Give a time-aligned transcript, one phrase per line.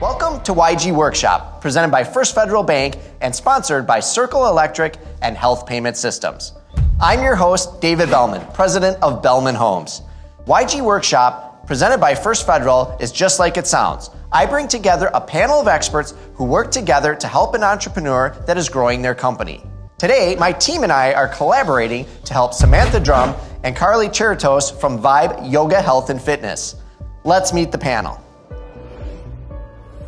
[0.00, 5.36] Welcome to YG Workshop, presented by First Federal Bank and sponsored by Circle Electric and
[5.36, 6.52] Health Payment Systems.
[7.00, 10.02] I'm your host, David Bellman, president of Bellman Homes.
[10.46, 14.10] YG Workshop, presented by First Federal, is just like it sounds.
[14.30, 18.56] I bring together a panel of experts who work together to help an entrepreneur that
[18.56, 19.64] is growing their company.
[19.98, 23.34] Today, my team and I are collaborating to help Samantha Drum
[23.64, 26.76] and Carly Cheritos from Vibe Yoga Health and Fitness.
[27.24, 28.22] Let's meet the panel.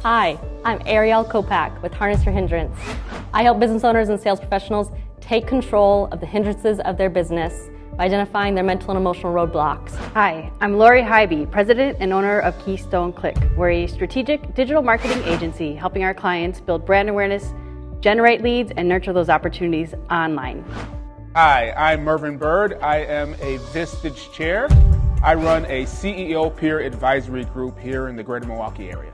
[0.03, 2.75] Hi, I'm Ariel Kopak with Harness Your Hindrance.
[3.35, 7.69] I help business owners and sales professionals take control of the hindrances of their business
[7.99, 9.95] by identifying their mental and emotional roadblocks.
[10.15, 13.37] Hi, I'm Lori Hybe, president and owner of Keystone Click.
[13.59, 17.53] We're a strategic digital marketing agency helping our clients build brand awareness,
[18.01, 20.65] generate leads, and nurture those opportunities online.
[21.37, 22.79] Hi, I'm Mervin Bird.
[22.81, 24.67] I am a Vistage chair.
[25.23, 29.13] I run a CEO peer advisory group here in the greater Milwaukee area.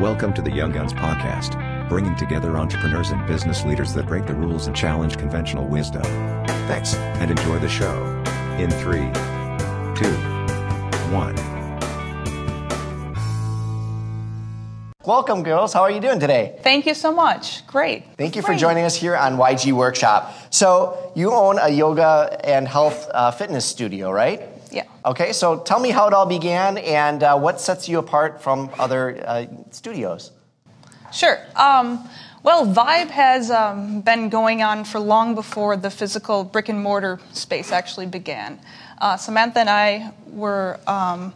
[0.00, 4.34] Welcome to the Young Guns Podcast, bringing together entrepreneurs and business leaders that break the
[4.34, 6.02] rules and challenge conventional wisdom.
[6.66, 8.02] Thanks, and enjoy the show.
[8.58, 9.08] In three,
[9.94, 10.12] two,
[11.14, 11.36] one.
[15.04, 15.72] Welcome, girls.
[15.72, 16.58] How are you doing today?
[16.62, 17.64] Thank you so much.
[17.68, 18.04] Great.
[18.16, 20.34] Thank you for joining us here on YG Workshop.
[20.50, 24.53] So, you own a yoga and health uh, fitness studio, right?
[24.74, 24.86] Yeah.
[25.04, 28.70] Okay, so tell me how it all began and uh, what sets you apart from
[28.76, 30.32] other uh, studios.
[31.12, 31.38] Sure.
[31.54, 32.08] Um,
[32.42, 37.20] well, Vibe has um, been going on for long before the physical brick and mortar
[37.32, 38.58] space actually began.
[38.98, 41.32] Uh, Samantha and I were um,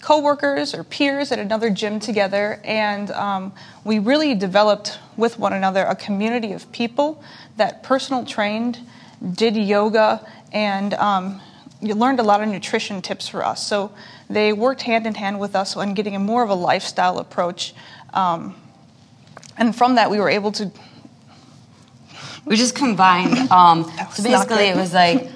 [0.00, 3.52] co-workers or peers at another gym together, and um,
[3.84, 7.22] we really developed with one another a community of people
[7.56, 8.80] that personal trained,
[9.34, 11.40] did yoga, and um,
[11.80, 13.66] you learned a lot of nutrition tips for us.
[13.66, 13.92] So
[14.28, 17.74] they worked hand in hand with us on getting a more of a lifestyle approach.
[18.12, 18.54] Um,
[19.56, 20.70] and from that, we were able to.
[22.44, 23.50] We just combined.
[23.50, 23.84] Um,
[24.14, 25.30] so basically, it was like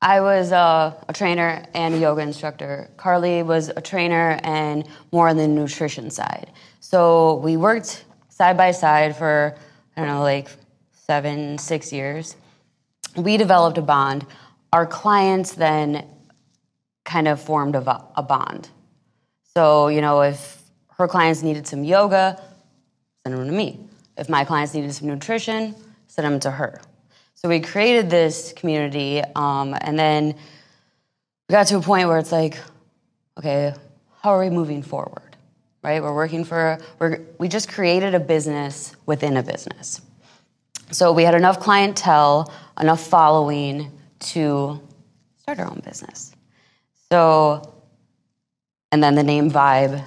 [0.00, 2.88] I was uh, a trainer and a yoga instructor.
[2.96, 6.50] Carly was a trainer and more on the nutrition side.
[6.80, 9.56] So we worked side by side for
[9.96, 10.48] I don't know, like
[10.92, 12.36] seven, six years.
[13.16, 14.24] We developed a bond.
[14.72, 16.06] Our clients then
[17.04, 18.68] kind of formed a, a bond.
[19.54, 20.62] So, you know, if
[20.98, 22.40] her clients needed some yoga,
[23.24, 23.80] send them to me.
[24.16, 25.74] If my clients needed some nutrition,
[26.06, 26.80] send them to her.
[27.34, 30.34] So we created this community, um, and then
[31.48, 32.58] we got to a point where it's like,
[33.38, 33.72] okay,
[34.20, 35.36] how are we moving forward?
[35.82, 36.02] Right?
[36.02, 40.00] We're working for, we're, we just created a business within a business.
[40.90, 44.80] So we had enough clientele, enough following to
[45.38, 46.32] start our own business.
[47.10, 47.74] So,
[48.92, 50.04] and then the name Vibe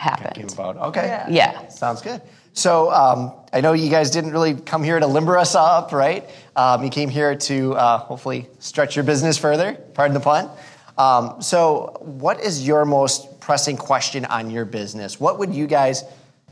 [0.00, 0.52] happened.
[0.52, 1.68] About okay, Yeah.
[1.68, 2.20] sounds good.
[2.52, 6.28] So um, I know you guys didn't really come here to limber us up, right?
[6.54, 9.74] Um, you came here to uh, hopefully stretch your business further.
[9.94, 10.48] Pardon the pun.
[10.96, 15.18] Um, so, what is your most pressing question on your business?
[15.18, 16.02] What would you guys?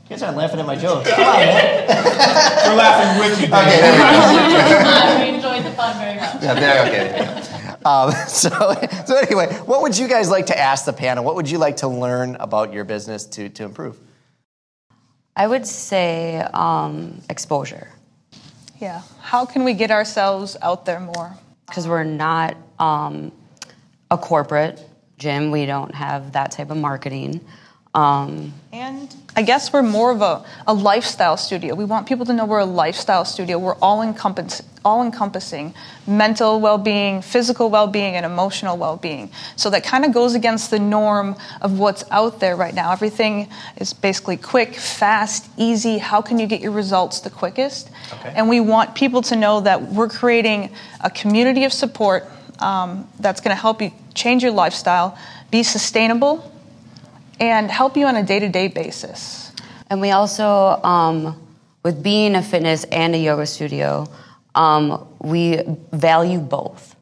[0.03, 1.09] You guys aren't laughing at my jokes.
[1.09, 1.87] Come on, man.
[2.67, 3.45] We're laughing with you.
[3.47, 5.29] Okay, there we go.
[5.87, 6.43] we fun very much.
[6.43, 7.59] Yeah, there, okay.
[7.85, 8.49] Um, so,
[9.05, 11.25] so anyway, what would you guys like to ask the panel?
[11.25, 13.99] What would you like to learn about your business to, to improve?
[15.35, 17.89] I would say um, exposure
[18.79, 19.01] Yeah.
[19.19, 21.35] How can we get ourselves out there more?
[21.73, 23.31] because we're not um,
[24.11, 24.79] a corporate
[25.17, 25.49] gym.
[25.49, 27.41] We don't have that type of marketing.
[27.93, 31.75] Um, And I guess we're more of a, a lifestyle studio.
[31.75, 33.59] We want people to know we're a lifestyle studio.
[33.59, 35.75] We're all encompass, all encompassing
[36.07, 39.29] mental well being, physical well being, and emotional well being.
[39.55, 42.91] So that kind of goes against the norm of what's out there right now.
[42.91, 45.99] Everything is basically quick, fast, easy.
[45.99, 47.91] How can you get your results the quickest?
[48.11, 48.33] Okay.
[48.35, 50.71] And we want people to know that we're creating
[51.01, 52.25] a community of support
[52.59, 55.17] um, that's going to help you change your lifestyle,
[55.51, 56.51] be sustainable,
[57.49, 59.51] and help you on a day to day basis.
[59.89, 61.39] and we also, um,
[61.83, 64.07] with being a fitness and a yoga studio,
[64.55, 65.59] um, we
[65.91, 66.95] value both.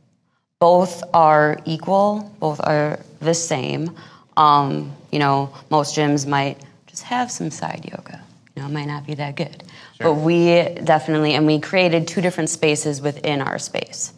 [0.59, 3.95] Both are equal, both are the same.
[4.38, 8.21] Um, you know, most gyms might just have some side yoga.
[8.55, 9.63] You know, it might not be that good.
[9.99, 14.13] But we definitely, and we created two different spaces within our space.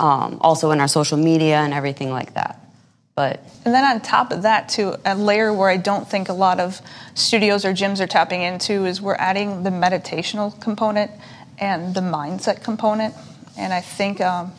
[0.00, 2.61] Um, also in our social media and everything like that.
[3.14, 6.32] But And then on top of that, too, a layer where I don't think a
[6.32, 6.80] lot of
[7.14, 11.10] studios or gyms are tapping into is we're adding the meditational component
[11.58, 13.14] and the mindset component.
[13.58, 14.52] And I think um,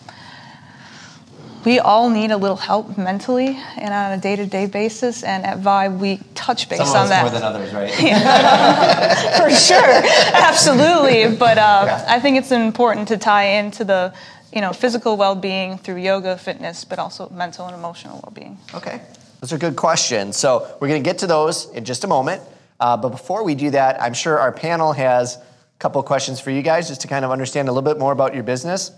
[1.66, 5.24] we all need a little help mentally and on a day-to-day basis.
[5.24, 7.92] And at Vibe, we touch base Some of on us that more than others, right?
[9.38, 10.02] for sure,
[10.34, 11.36] absolutely.
[11.36, 14.14] But uh, I think it's important to tie into the,
[14.52, 18.58] you know, physical well-being through yoga, fitness, but also mental and emotional well-being.
[18.74, 19.02] Okay.
[19.40, 20.38] Those are good questions.
[20.38, 22.42] So we're going to get to those in just a moment.
[22.80, 25.42] Uh, but before we do that, I'm sure our panel has a
[25.80, 28.12] couple of questions for you guys just to kind of understand a little bit more
[28.12, 28.92] about your business,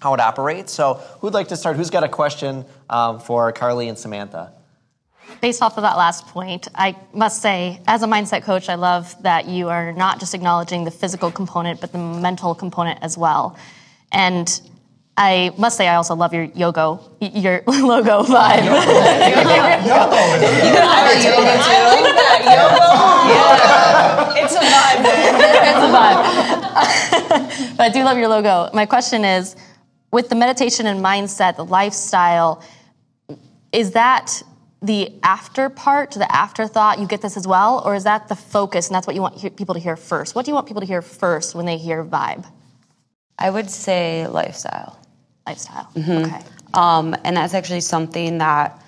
[0.00, 0.72] how it operates.
[0.72, 1.76] So who'd like to start?
[1.76, 4.52] Who's got a question um, for Carly and Samantha?
[5.40, 9.14] Based off of that last point, I must say, as a mindset coach, I love
[9.22, 13.56] that you are not just acknowledging the physical component, but the mental component as well.
[14.12, 14.60] And
[15.18, 18.66] I must say, I also love your yoga, your logo vibe.
[24.36, 25.02] It's a vibe.
[25.68, 27.76] it's a vibe.
[27.76, 28.68] but I do love your logo.
[28.74, 29.56] My question is,
[30.16, 32.62] with the meditation and mindset, the lifestyle,
[33.70, 34.42] is that
[34.80, 36.98] the after part, the afterthought?
[36.98, 39.34] You get this as well, or is that the focus, and that's what you want
[39.34, 40.34] he- people to hear first?
[40.34, 42.46] What do you want people to hear first when they hear vibe,
[43.38, 44.98] I would say lifestyle.
[45.46, 45.90] lifestyle?
[45.98, 46.40] Okay.
[46.72, 48.82] Um, and that's actually something that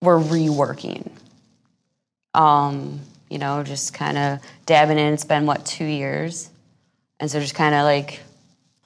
[0.00, 1.10] we're reworking.
[2.32, 5.12] Um, you know, just kind of dabbing in.
[5.12, 6.48] It's been, what, two years?
[7.20, 8.20] And so just kind of like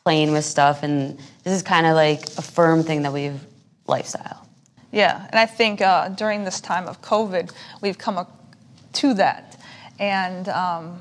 [0.05, 0.83] playing with stuff.
[0.83, 3.41] And this is kind of like a firm thing that we've
[3.87, 4.47] lifestyle.
[4.93, 8.27] Yeah, and I think uh, during this time of COVID, we've come a-
[8.95, 9.61] to that.
[9.99, 11.01] And um,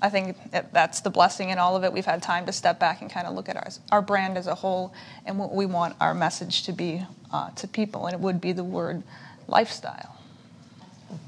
[0.00, 1.92] I think that that's the blessing in all of it.
[1.92, 4.46] We've had time to step back and kind of look at our, our brand as
[4.46, 4.94] a whole
[5.24, 7.02] and what we want our message to be
[7.32, 8.06] uh, to people.
[8.06, 9.02] And it would be the word
[9.48, 10.16] lifestyle.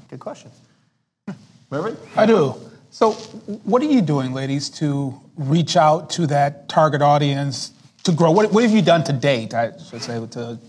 [0.09, 0.51] Good question.
[1.69, 1.97] Mervyn?
[2.15, 2.55] I do.
[2.91, 3.11] So,
[3.63, 7.71] what are you doing, ladies, to reach out to that target audience
[8.03, 8.31] to grow?
[8.31, 9.53] What, what have you done to date?
[9.53, 10.59] I should say to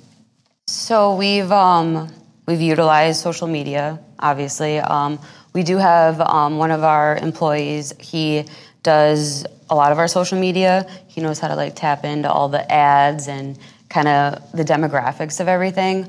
[0.67, 2.13] So we've um,
[2.47, 4.79] we've utilized social media, obviously.
[4.79, 5.19] Um,
[5.55, 7.95] we do have um, one of our employees.
[7.99, 8.45] He
[8.83, 10.87] does a lot of our social media.
[11.09, 13.59] He knows how to like tap into all the ads and
[13.89, 16.09] kind of the demographics of everything.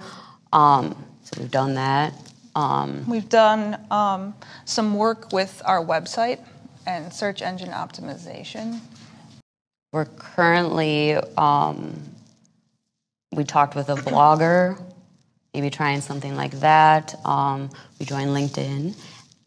[0.52, 2.14] Um, so we've done that.
[2.56, 4.34] Um, We've done um,
[4.66, 6.40] some work with our website
[6.86, 8.80] and search engine optimization.
[9.94, 12.00] we're currently um,
[13.34, 14.82] we talked with a blogger,
[15.54, 17.16] maybe trying something like that.
[17.26, 17.70] Um,
[18.00, 18.96] we joined LinkedIn.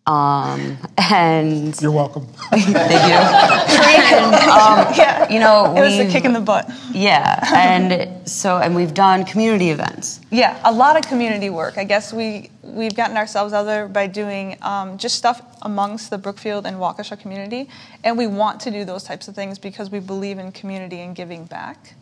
[0.07, 2.27] Um, and you're welcome.
[2.51, 2.75] Thank you.
[2.75, 5.31] And, um, Yeah.
[5.33, 6.71] You know, It was a kick in the butt.
[6.93, 10.21] Yeah, and so and we've done community events.
[10.31, 11.79] Yeah, a lot of community work.
[11.79, 16.19] I guess we we've gotten ourselves out there by doing um, just stuff amongst the
[16.19, 17.71] Brookfield and Waukesha community,
[18.05, 21.17] and we want to do those types of things because we believe in community and
[21.17, 21.95] giving back.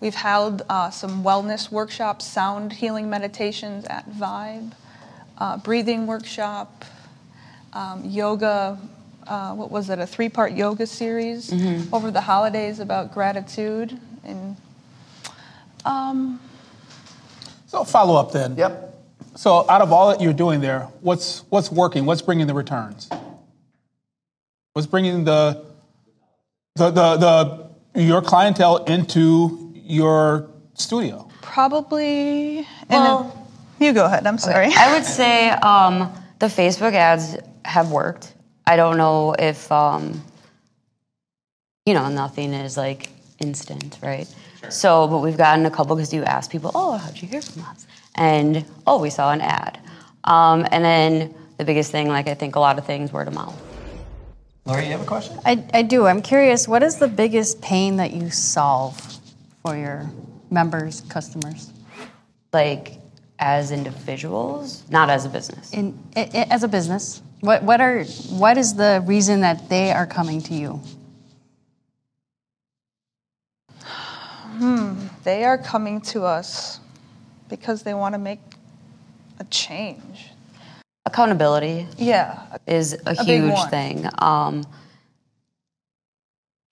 [0.00, 4.72] We've held uh, some wellness workshops, sound healing meditations at Vibe,
[5.38, 6.84] uh, breathing workshop,
[7.76, 8.78] um, yoga.
[9.26, 9.98] Uh, what was it?
[9.98, 11.52] A three-part yoga series
[11.92, 14.56] over the holidays about gratitude and.
[15.84, 16.40] Um,
[17.66, 18.56] So, follow up then.
[18.56, 18.72] Yep.
[19.34, 22.06] So, out of all that you're doing there, what's what's working?
[22.06, 23.08] What's bringing the returns?
[24.72, 25.64] What's bringing the
[26.76, 31.28] the the, the your clientele into your studio?
[31.42, 32.58] Probably.
[32.58, 33.22] And Well-
[33.78, 34.26] then, you go ahead.
[34.26, 34.70] I'm sorry.
[34.76, 38.32] I would say um, the Facebook ads have worked.
[38.66, 40.22] I don't know if um,
[41.84, 44.26] you know nothing is like instant, right?
[44.60, 44.70] Sure.
[44.70, 47.64] So, but we've gotten a couple because you ask people, "Oh, how'd you hear from
[47.64, 49.78] us?" And oh, we saw an ad.
[50.24, 53.34] Um, and then the biggest thing, like I think a lot of things, word of
[53.34, 53.60] mouth.
[54.64, 55.38] Lori, you have a question?
[55.44, 56.06] I, I do.
[56.06, 59.00] I'm curious, what is the biggest pain that you solve
[59.62, 60.10] for your
[60.50, 61.70] members, customers?
[62.52, 62.98] Like
[63.38, 65.72] as individuals, not as a business.
[65.72, 69.92] In, i i as a business, what, what, are, what is the reason that they
[69.92, 70.80] are coming to you?
[75.24, 76.80] They are coming to us
[77.48, 78.40] because they want to make
[79.38, 80.30] a change.
[81.04, 82.58] Accountability Yeah.
[82.66, 84.08] is a, big huge thing.
[84.18, 84.64] Um,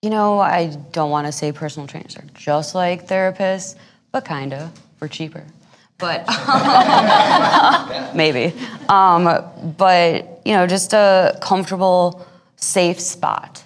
[0.01, 3.75] you know, I don't want to say personal trainers are just like therapists,
[4.11, 5.43] but kind of for cheaper.
[5.97, 6.25] But
[8.15, 8.53] maybe.
[8.89, 9.23] Um,
[9.77, 12.25] but you know, just a comfortable,
[12.57, 13.63] safe spot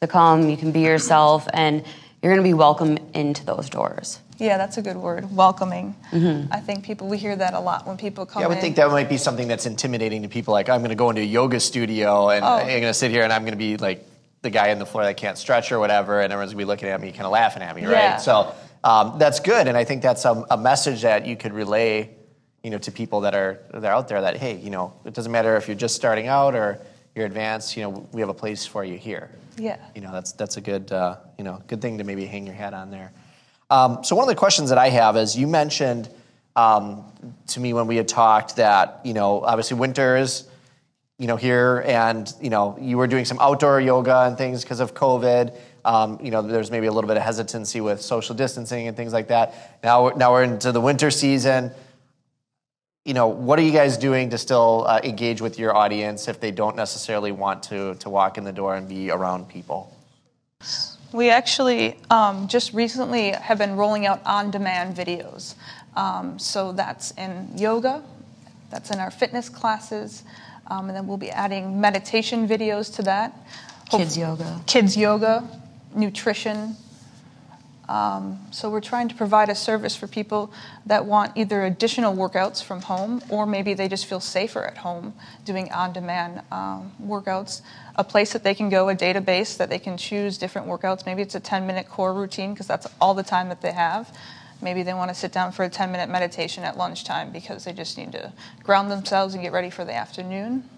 [0.00, 0.48] to come.
[0.48, 1.84] You can be yourself, and
[2.22, 4.20] you're going to be welcome into those doors.
[4.38, 5.34] Yeah, that's a good word.
[5.34, 5.94] Welcoming.
[6.12, 8.62] I think people, we hear that a lot when people come Yeah, I would in.
[8.62, 10.52] think that might be something that's intimidating to people.
[10.52, 12.48] Like, I'm going to go into a yoga studio and Oh.
[12.48, 14.04] I'm going to sit here and I'm going to be like
[14.42, 16.68] the guy on the floor that can't stretch or whatever, and everyone's going to be
[16.68, 18.12] looking at me, kind of laughing at me, Yeah.
[18.14, 18.20] right?
[18.20, 18.52] So
[18.84, 22.10] um, that's good, and I think that's a, a message that you could relay,
[22.62, 24.20] you know, to people that are that are out there.
[24.20, 26.78] That hey, you know, it doesn't matter if you're just starting out or
[27.14, 27.78] you're advanced.
[27.78, 29.30] You know, we have a place for you here.
[29.56, 29.78] Yeah.
[29.94, 32.54] You know, that's that's a good uh, you know good thing to maybe hang your
[32.54, 33.10] hat on there.
[33.70, 36.10] Um, so one of the questions that I have is you mentioned
[36.54, 37.04] um,
[37.48, 40.46] to me when we had talked that you know obviously winters
[41.18, 44.80] you know here and you know you were doing some outdoor yoga and things because
[44.80, 45.56] of COVID.
[45.84, 49.12] Um, you know there's maybe a little bit of hesitancy with social distancing and things
[49.12, 49.78] like that.
[49.82, 51.70] Now now we're into the winter season.
[53.04, 56.40] You know what are you guys doing to still uh, engage with your audience if
[56.40, 59.94] they don't necessarily want to to walk in the door and be around people?
[61.12, 65.54] We actually um, just recently have been rolling out on demand videos.
[65.96, 68.02] Um, so that's in yoga,
[68.70, 70.24] that's in our fitness classes,
[70.66, 73.32] um, and then we'll be adding meditation videos to that.
[73.90, 74.60] Kids yoga.
[74.66, 75.48] Kids yoga,
[75.94, 76.76] nutrition.
[77.88, 80.50] Um, so we're trying to provide a service for people
[80.86, 85.12] that want either additional workouts from home or maybe they just feel safer at home
[85.44, 87.60] doing on-demand um, workouts.
[87.96, 91.04] A place that they can go, a database that they can choose different workouts.
[91.04, 94.16] Maybe it's a 10-minute core routine because that's all the time that they have.
[94.62, 97.98] Maybe they want to sit down for a 10-minute meditation at lunchtime because they just
[97.98, 98.32] need to
[98.62, 100.68] ground themselves and get ready for the afternoon.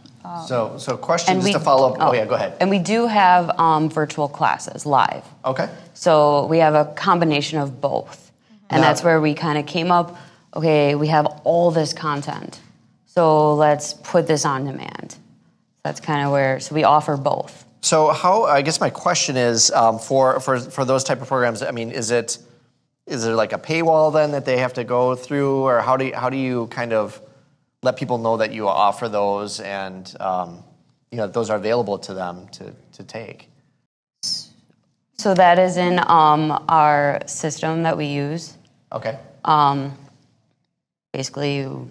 [0.46, 1.96] So so question just to follow up.
[2.00, 2.56] Oh, yeah, go ahead.
[2.60, 5.24] And we do have um, virtual classes live.
[5.44, 5.68] Okay.
[5.94, 8.32] So we have a combination of both.
[8.70, 10.16] And Now- that's where we kind of came up
[10.56, 12.58] okay, we have all this content.
[13.04, 15.16] So let's put this on demand.
[15.84, 17.64] That's kind of where, so we offer both.
[17.82, 18.44] So how?
[18.44, 21.62] I guess my question is um, for for for those type of programs.
[21.62, 22.38] I mean, is it
[23.06, 26.06] is there like a paywall then that they have to go through, or how do
[26.06, 27.20] you, how do you kind of
[27.86, 30.62] let people know that you offer those and um,
[31.10, 33.48] you know those are available to them to to take?
[35.18, 38.54] So that is in um, our system that we use.
[38.92, 39.18] Okay.
[39.44, 39.96] Um,
[41.12, 41.88] basically, you,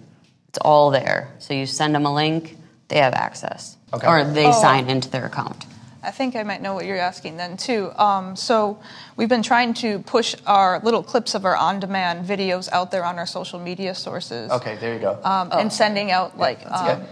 [0.49, 1.33] it's all there.
[1.39, 2.55] So you send them a link,
[2.87, 3.77] they have access.
[3.93, 4.07] Okay.
[4.07, 5.65] Or they sign into their account.
[6.05, 7.91] I think I might know what you're asking then too.
[7.97, 8.79] Um, so
[9.17, 13.17] we've been trying to push our little clips of our on-demand videos out there on
[13.17, 14.51] our social media sources.
[14.51, 14.75] Okay.
[14.77, 15.19] There you go.
[15.23, 17.03] Um, And sending out like um,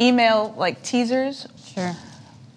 [0.00, 1.94] email like teasers Sure.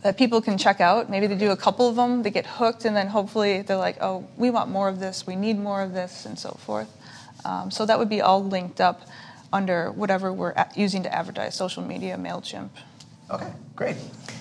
[0.03, 1.09] that people can check out.
[1.09, 3.97] Maybe they do a couple of them, they get hooked, and then hopefully they're like,
[4.01, 6.89] oh, we want more of this, we need more of this, and so forth.
[7.45, 9.01] Um, so that would be all linked up
[9.53, 12.69] under whatever we're using to advertise social media, MailChimp.
[13.29, 13.51] okay.
[13.75, 13.97] Great.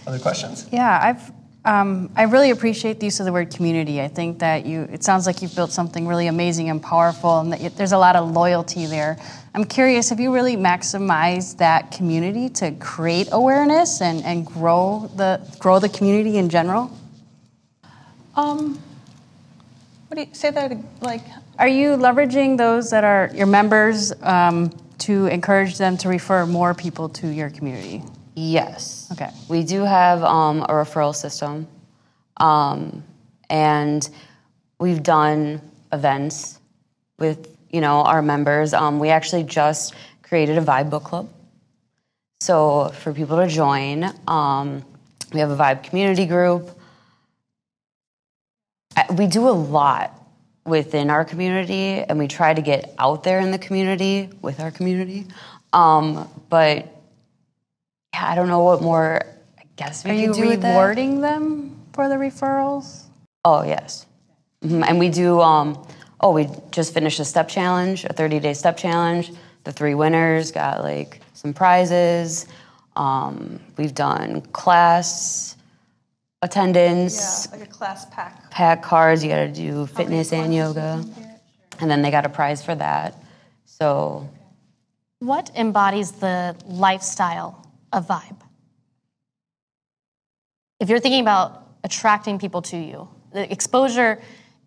[0.06, 0.66] Other questions?
[0.72, 1.32] Yeah, I've
[1.64, 4.00] um, I really appreciate the use of the word community.
[4.00, 7.52] I think that you it sounds like you've built something really amazing and powerful, and
[7.52, 9.18] that you, there's a lot of loyalty there.
[9.54, 15.40] I'm curious, have you really maximized that community to create awareness and, and grow the
[15.58, 16.90] grow the community in general?
[18.36, 18.80] Um,
[20.08, 21.22] what do you say that like?
[21.58, 26.72] Are you leveraging those that are your members um, to encourage them to refer more
[26.72, 28.02] people to your community?
[28.40, 29.06] Yes.
[29.12, 29.30] Okay.
[29.50, 31.68] We do have um, a referral system,
[32.38, 33.04] um,
[33.50, 34.08] and
[34.78, 35.60] we've done
[35.92, 36.58] events
[37.18, 38.72] with you know our members.
[38.72, 41.28] Um, we actually just created a Vibe Book Club,
[42.40, 44.86] so for people to join, um,
[45.34, 46.70] we have a Vibe community group.
[49.16, 50.18] We do a lot
[50.64, 54.70] within our community, and we try to get out there in the community with our
[54.70, 55.26] community.
[55.74, 56.99] Um, but
[58.14, 59.20] yeah, I don't know what more.
[59.58, 63.04] I guess we Are could you do with rewarding them for the referrals?
[63.44, 64.06] Oh yes,
[64.62, 64.84] Mhm.
[64.88, 65.40] and we do.
[65.40, 65.82] Um,
[66.20, 69.32] oh, we just finished a step challenge, a 30-day step challenge.
[69.64, 72.46] The three winners got like some prizes.
[72.96, 75.56] Um, we've done class
[76.42, 78.50] attendance, like a class pack.
[78.50, 79.22] pack cards.
[79.22, 81.04] You got to do fitness and yoga,
[81.80, 83.14] and then they got a prize for that.
[83.66, 84.28] So
[85.20, 88.40] What embodies the lifestyle of Vibe?
[90.78, 94.20] If you're thinking about attracting people to you, the exposure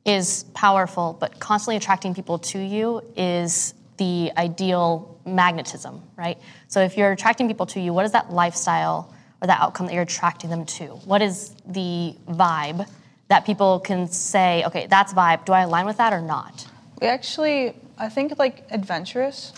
[0.06, 6.38] is powerful, but constantly attracting people to you is the ideal magnetism, right?
[6.68, 9.94] So if you're attracting people to you, what is that lifestyle or that outcome that
[9.94, 10.88] you're attracting them to?
[11.06, 12.88] What is the vibe
[13.30, 15.46] that people can say, okay, that's vibe.
[15.46, 16.68] Do I align with that or not?
[17.02, 19.54] We actually, I think, like adventurous,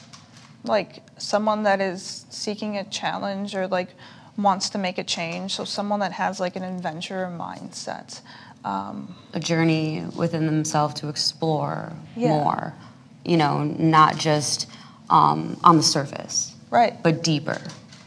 [0.63, 3.89] like someone that is seeking a challenge or like
[4.37, 5.53] wants to make a change.
[5.55, 8.21] So someone that has like an adventure mindset.
[8.63, 12.29] Um, a journey within themselves to explore Yeah.
[12.29, 12.73] more.
[13.23, 14.67] You know, not just
[15.09, 17.01] um, on the surface, right.
[17.03, 17.59] but deeper.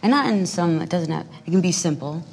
[0.03, 0.81] And not in some.
[0.81, 1.27] It doesn't have.
[1.47, 2.25] It can be simple.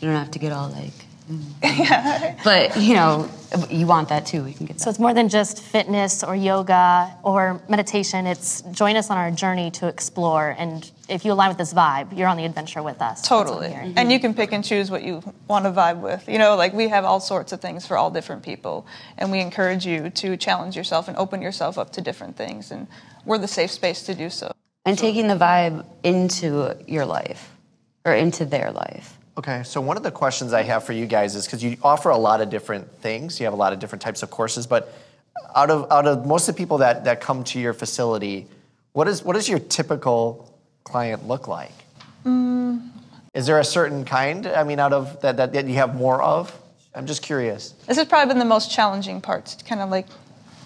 [0.00, 0.92] You don't have to get all like
[1.32, 2.40] Mm-hmm.
[2.44, 3.28] but you know,
[3.70, 4.42] you want that too.
[4.42, 8.26] We can get So it's more than just fitness or yoga or meditation.
[8.26, 10.54] It's join us on our journey to explore.
[10.58, 13.20] And if you align with this vibe, you're on the adventure with us.
[13.20, 13.94] That's what I'm Totally.
[13.96, 16.28] And you can pick and choose what you want to vibe with.
[16.28, 18.86] You know, like we have all sorts of things for all different people.
[19.18, 22.70] And we encourage you to challenge yourself and open yourself up to different things.
[22.70, 22.86] And
[23.24, 24.52] we're the safe space to do so.
[24.84, 27.54] and taking the vibe into your life
[28.04, 29.18] or into their life.
[29.38, 32.10] Okay, so one of the questions I have for you guys is because you offer
[32.10, 34.92] a lot of different things, you have a lot of different types of courses, but
[35.54, 38.46] out of out of most of the people that, that come to your facility,
[38.92, 41.72] what is what does your typical client look like?
[43.34, 44.46] Is there a certain kind?
[44.46, 46.54] I mean, out of that, that that you have more of?
[46.94, 47.70] I'm just curious.
[47.86, 50.06] This has probably been the most challenging part to kind of like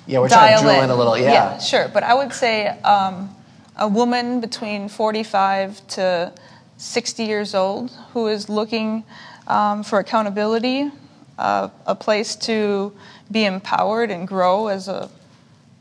[0.06, 0.90] Yeah, we're trying to drill in.
[0.90, 1.16] a little.
[1.16, 1.58] Yeah.
[1.58, 1.87] sure.
[1.88, 3.32] But I would say um,
[3.76, 6.32] a woman between 45 to
[6.78, 9.04] 60 years old who is looking
[9.47, 10.90] um, for accountability,
[11.38, 12.92] uh, a place to
[13.30, 15.11] be empowered and grow as a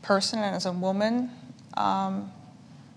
[0.02, 1.30] person and as a woman,
[1.76, 2.30] um,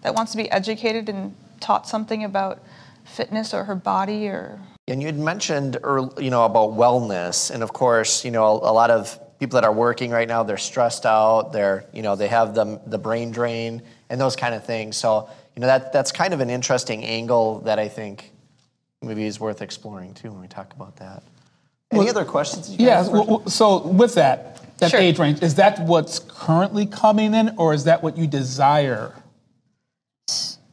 [0.01, 2.59] that wants to be educated and taught something about
[3.03, 7.63] fitness or her body or And you had mentioned, earl you know, about wellness, and
[7.63, 10.57] of course, you know, a, a lot of people that are working right now, they're
[10.57, 11.51] stressed out.
[11.53, 14.97] They're, you know, they have the the brain drain and those kind of things.
[14.97, 18.31] So, you know, that that's kind of an interesting angle that I think
[19.01, 21.23] maybe is worth exploring too when we talk about that.
[21.91, 22.69] Any Well, other questions?
[22.69, 22.97] You Yeah.
[22.97, 24.99] guys w- w- So with that, that Sure.
[24.99, 29.13] age range, is that what's currently coming in, or is that what you desire?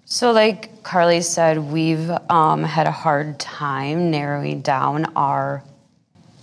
[0.04, 5.62] So, like Carly said, we've um, had a hard time narrowing down our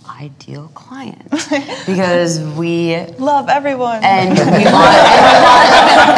[0.08, 1.30] ideal client
[1.86, 4.02] because we love everyone.
[4.04, 4.94] and we want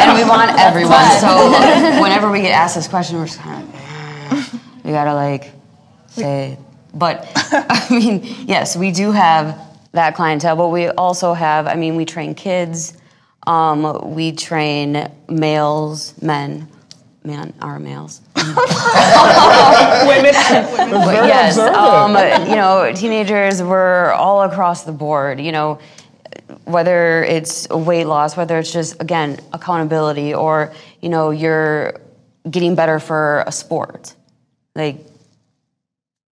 [0.01, 1.05] and we want everyone.
[1.19, 5.51] So whenever we get asked this question, we're just kind of we gotta like
[6.07, 6.57] say.
[6.93, 9.59] But I mean, yes, we do have
[9.91, 11.67] that clientele, but we also have.
[11.67, 12.97] I mean, we train kids.
[13.45, 16.67] Um, we train males, men.
[17.27, 18.21] Man, our males.
[18.35, 18.45] But
[21.27, 22.15] yes, um,
[22.49, 25.41] you know, teenagers were all across the board.
[25.41, 25.79] You know,
[26.63, 31.99] whether it's weight loss, whether it's just again accountability, or you know, you're
[32.49, 34.13] getting better for a sport,
[34.73, 35.05] like,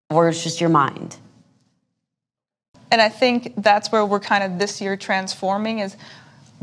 [0.10, 1.18] or it's just your mind.
[2.90, 5.98] And I think that's where we're kind of this year transforming is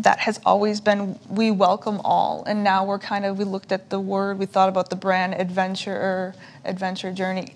[0.03, 3.91] that has always been we welcome all and now we're kind of we looked at
[3.91, 6.35] the word we thought about the brand adventure
[6.65, 7.55] adventure journey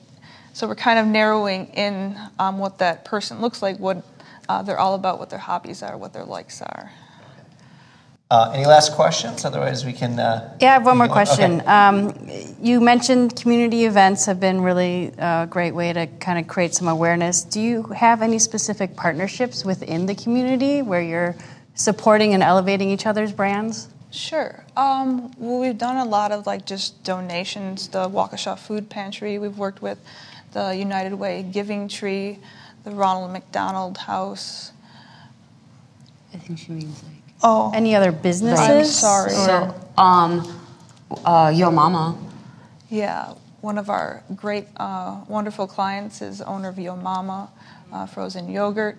[0.52, 4.04] so we're kind of narrowing in on what that person looks like what
[4.48, 6.90] uh, they're all about what their hobbies are what their likes are
[8.28, 9.44] Uh, any last questions?
[9.44, 10.18] Otherwise, we can.
[10.18, 11.12] Uh, Yeah, I have one more Okay.
[11.12, 11.62] question.
[11.68, 12.12] Um,
[12.61, 16.88] you mentioned community events have been really a great way to kind of create some
[16.88, 17.44] awareness.
[17.44, 21.37] Do you have any specific partnerships within the community where you're
[21.76, 23.88] supporting and elevating each other's brands?
[24.10, 24.64] Sure.
[24.76, 27.88] Um, well, we've done a lot of like just donations.
[27.88, 29.98] The Waukesha Food Pantry we've worked with,
[30.52, 32.38] the United Way Giving Tree,
[32.84, 34.72] the Ronald McDonald House.
[36.34, 37.12] I think she means like.
[37.42, 38.66] Oh, Any other businesses?
[38.66, 39.30] I'm sorry.
[39.30, 40.60] So, um,
[41.24, 42.16] uh, Yo Mama.
[42.88, 47.50] Yeah, one of our great, uh, wonderful clients is owner of Yo Mama
[47.92, 48.96] uh, frozen yogurt.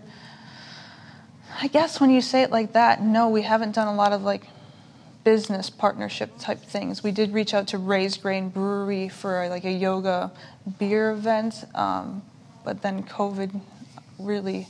[1.62, 4.21] I guess when you say it like that, no, we haven't done a lot of
[4.21, 4.43] like
[5.23, 7.03] business partnership type things.
[7.03, 10.31] We did reach out to Raised Grain Brewery for like a yoga
[10.79, 12.21] beer event, um,
[12.63, 13.60] but then COVID
[14.19, 14.67] really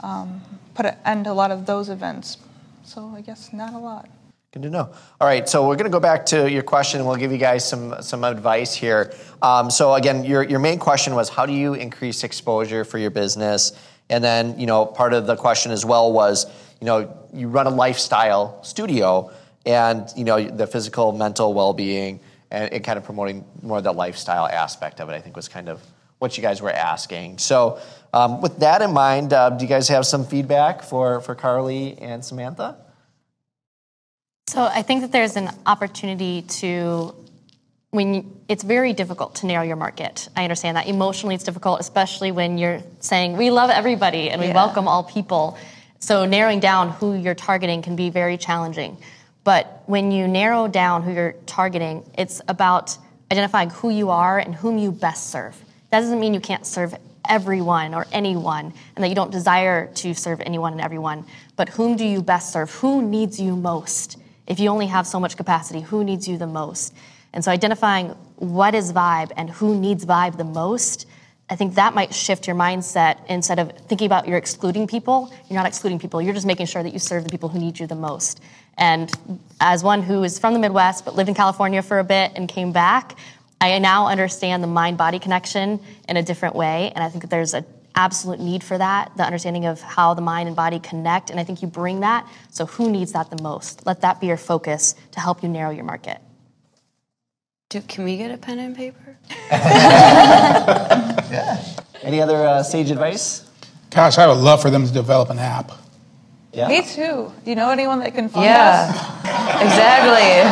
[0.00, 0.42] um,
[0.74, 2.38] put an end to a lot of those events.
[2.84, 4.08] So I guess not a lot.
[4.52, 4.90] Good to know.
[5.20, 7.00] All right, so we're going to go back to your question.
[7.00, 9.12] and We'll give you guys some some advice here.
[9.42, 13.10] Um, so again, your your main question was how do you increase exposure for your
[13.10, 13.72] business?
[14.08, 16.46] And then you know part of the question as well was
[16.80, 19.30] you know you run a lifestyle studio,
[19.64, 23.84] and you know the physical, mental well being, and, and kind of promoting more of
[23.84, 25.12] the lifestyle aspect of it.
[25.12, 25.82] I think was kind of
[26.18, 27.38] what you guys were asking.
[27.38, 27.78] So
[28.12, 31.98] um, with that in mind, uh, do you guys have some feedback for for Carly
[31.98, 32.76] and Samantha?
[34.48, 37.14] So I think that there's an opportunity to
[37.96, 40.28] when you, it's very difficult to narrow your market.
[40.36, 44.48] I understand that emotionally it's difficult, especially when you're saying we love everybody and we
[44.48, 44.54] Yeah.
[44.54, 45.58] welcome all people.
[45.98, 48.98] So narrowing down who you're targeting can be very challenging.
[49.42, 52.96] But when you narrow down who you're targeting, it's about
[53.32, 55.56] identifying who you are and whom you best serve.
[55.90, 56.94] That doesn't mean you can't serve
[57.28, 61.24] everyone or anyone and that you don't desire to serve anyone and everyone,
[61.56, 62.70] but whom do you best serve?
[62.74, 64.16] Who needs you most?
[64.46, 66.94] If you only have so much capacity, who needs you the most?
[67.36, 71.06] And so identifying what is vibe and who needs vibe the most,
[71.50, 75.30] I think that might shift your mindset instead of thinking about you're excluding people.
[75.46, 76.22] You're not excluding people.
[76.22, 78.40] You're just making sure that you serve the people who need you the most.
[78.78, 79.12] And
[79.60, 82.48] as one who is from the Midwest but lived in California for a bit and
[82.48, 83.18] came back,
[83.60, 86.90] I now understand the mind body connection in a different way.
[86.94, 90.22] And I think that there's an absolute need for that, the understanding of how the
[90.22, 91.28] mind and body connect.
[91.28, 92.26] And I think you bring that.
[92.50, 93.84] So, who needs that the most?
[93.84, 96.18] Let that be your focus to help you narrow your market.
[97.68, 99.18] Do, can we get a pen and paper?
[101.28, 101.60] Yeah.
[102.02, 103.42] Any other uh, sage advice?
[103.90, 105.72] Gosh, I would love for them to develop an app.
[106.52, 106.68] Yeah.
[106.68, 107.32] Me too.
[107.44, 108.90] Do you know anyone that can fund Yeah,
[109.60, 110.42] exactly.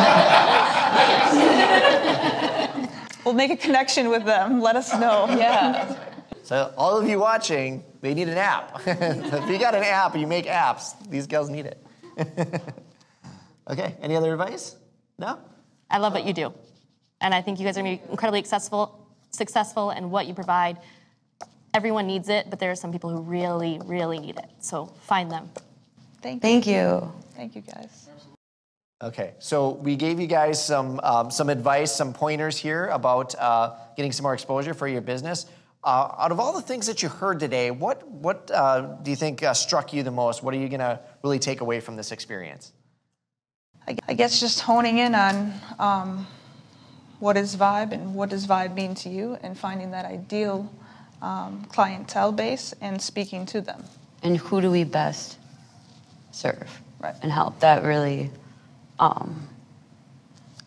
[3.25, 4.61] We'll make a connection with them.
[4.61, 5.25] Let us know.
[5.29, 5.97] Yeah.
[6.43, 8.79] So all of you watching, they need an app.
[8.85, 11.81] if you got an app and you make apps, these girls need it.
[13.67, 13.95] okay.
[13.99, 14.75] Any other advice?
[15.17, 15.39] No.
[15.89, 16.53] I love what you do.
[17.21, 20.33] And I think you guys are going to be incredibly successful, successful in what you
[20.33, 20.77] provide.
[21.73, 24.49] Everyone needs it, but there are some people who really, really need it.
[24.59, 25.49] So find them.
[26.21, 26.39] Thank you.
[26.41, 27.13] Thank you.
[27.35, 28.09] Thank you, guys.
[29.03, 33.75] Okay, so we gave you guys some um, some advice, some pointers here about uh,
[33.97, 35.47] getting some more exposure for your business.
[35.83, 39.17] Uh, out of all the things that you heard today, what what uh, do you
[39.17, 40.41] think uh, struck you the most?
[40.41, 42.71] What are you going to really take away from this experience?
[43.87, 46.27] I, I guess just honing in on um,
[47.19, 50.71] what is Vibe and what does Vibe mean to you, and finding that ideal
[51.21, 53.83] um, clientele base and speaking to them.
[54.23, 55.37] And who do we best
[56.31, 57.15] serve Right.
[57.21, 57.59] and help?
[57.61, 58.31] That really,
[58.99, 59.47] um,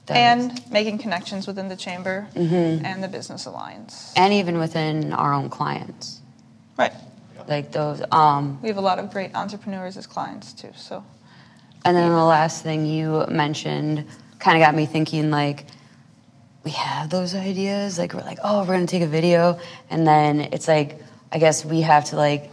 [0.06, 2.84] that is- And making connections within the chamber Mm-hmm.
[2.84, 4.12] and the business alliance.
[4.16, 6.20] and even within our own clients,
[6.76, 6.92] Right.
[7.46, 8.02] like those.
[8.10, 10.70] Um, We have a lot of great entrepreneurs as clients too.
[10.76, 11.04] So
[11.84, 14.04] And then the last thing you mentioned
[14.40, 15.66] kind of got me thinking like,
[16.64, 17.98] we have those ideas.
[17.98, 19.58] Like, we're like, oh, we're going to take a video.
[19.90, 21.00] And then it's like,
[21.32, 22.50] I guess we have to like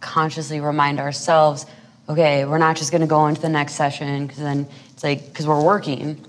[0.00, 1.66] consciously remind ourselves,
[2.08, 5.26] okay, we're not just going to go into the next session because then it's like,
[5.26, 6.24] because we're working.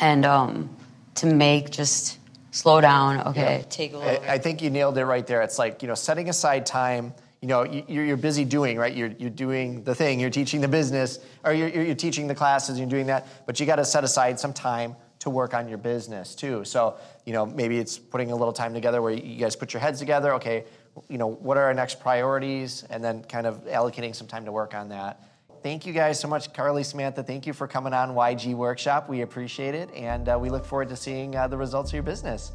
[0.00, 0.74] And um,
[1.16, 2.18] to make just
[2.50, 4.24] slow down, okay, take a little.
[4.24, 5.40] I, I think you nailed it right there.
[5.42, 7.14] It's like you know, setting aside time.
[7.40, 8.92] You know, you- you're, you're busy doing right.
[8.94, 10.18] You're, you're doing the thing.
[10.18, 12.76] You're teaching the business, or you're, you're you're teaching the classes.
[12.78, 15.78] You're doing that, but you got to set aside some time to work on your
[15.78, 16.64] business too.
[16.64, 19.80] So you know, maybe it's putting a little time together where you guys put your
[19.80, 20.34] heads together.
[20.34, 20.64] Okay,
[21.08, 24.52] you know, what are our next priorities, and then kind of allocating some time to
[24.52, 25.22] work on that.
[25.62, 27.22] Thank you guys so much, Carly, Samantha.
[27.22, 29.08] Thank you for coming on YG Workshop.
[29.08, 32.02] We appreciate it, and uh, we look forward to seeing uh, the results of your
[32.02, 32.52] business.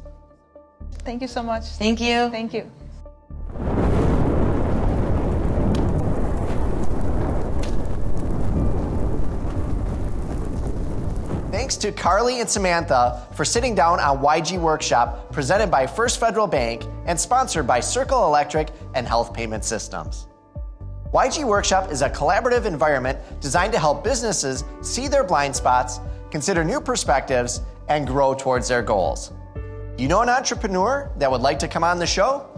[1.04, 1.64] thank you so much.
[1.64, 2.30] Thank you.
[2.30, 2.70] Thank you.
[11.70, 16.48] Thanks to Carly and Samantha for sitting down on YG Workshop, presented by First Federal
[16.48, 20.26] Bank and sponsored by Circle Electric and Health Payment Systems.
[21.14, 26.00] YG Workshop is a collaborative environment designed to help businesses see their blind spots,
[26.32, 29.32] consider new perspectives, and grow towards their goals.
[29.96, 32.50] You know an entrepreneur that would like to come on the show?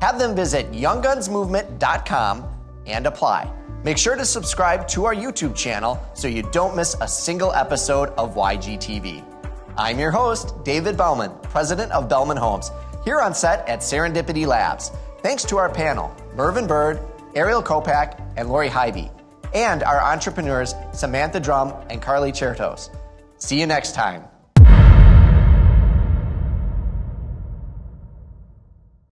[0.00, 2.44] Have them visit younggunsmovement.com
[2.86, 3.57] and apply.
[3.84, 8.08] Make sure to subscribe to our YouTube channel so you don't miss a single episode
[8.18, 9.24] of YGTV.
[9.76, 12.72] I'm your host, David Bellman, president of Bellman Homes,
[13.04, 14.90] here on set at Serendipity Labs.
[15.22, 17.00] Thanks to our panel, Mervyn Bird,
[17.36, 19.10] Ariel Kopak, and Lori Hybe,
[19.54, 22.90] and our entrepreneurs, Samantha Drum and Carly Chertos.
[23.36, 24.24] See you next time.